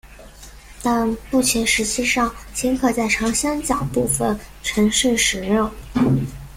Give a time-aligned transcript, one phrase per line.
[0.81, 5.71] 但目前实际上仅可在长三角部分城市使用。